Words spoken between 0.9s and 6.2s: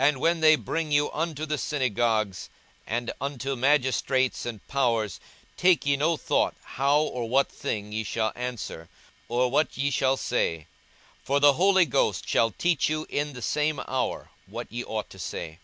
you unto the synagogues, and unto magistrates, and powers, take ye no